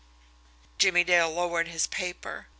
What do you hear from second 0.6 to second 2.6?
Jimmie Dale lowered his paper.